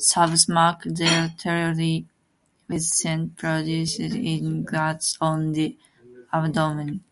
[0.00, 2.04] Sables mark their territory
[2.66, 5.78] with scent produced in glands on the
[6.32, 7.04] abdomen.